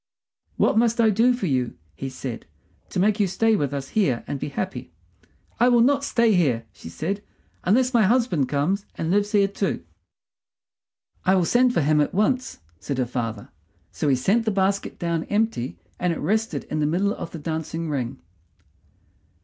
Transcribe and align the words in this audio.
"What 0.57 0.79
must 0.79 0.99
I 0.99 1.11
do 1.11 1.31
for 1.31 1.45
you," 1.45 1.77
he 1.93 2.09
said, 2.09 2.47
"to 2.89 2.99
make 2.99 3.19
you 3.19 3.27
stay 3.27 3.55
with 3.55 3.71
us 3.71 3.89
here 3.89 4.23
and 4.25 4.39
be 4.39 4.49
happy?" 4.49 4.91
"I 5.59 5.69
will 5.69 5.81
not 5.81 6.03
stay 6.03 6.33
here," 6.33 6.65
she 6.73 6.89
said, 6.89 7.21
"unless 7.65 7.93
my 7.93 8.01
husband 8.07 8.49
comes 8.49 8.87
and 8.95 9.11
lives 9.11 9.31
here 9.33 9.47
too." 9.47 9.83
"I 11.23 11.35
will 11.35 11.45
send 11.45 11.75
for 11.75 11.81
him 11.81 12.01
at 12.01 12.15
once," 12.15 12.61
said 12.79 12.97
her 12.97 13.05
father. 13.05 13.49
So 13.91 14.07
he 14.09 14.15
sent 14.15 14.45
the 14.45 14.49
basket 14.49 14.97
down 14.97 15.25
empty, 15.25 15.77
and 15.99 16.11
it 16.11 16.17
rested 16.19 16.63
in 16.63 16.79
the 16.79 16.87
middle 16.87 17.13
of 17.13 17.29
the 17.29 17.37
dancing 17.37 17.87
ring. 17.87 18.19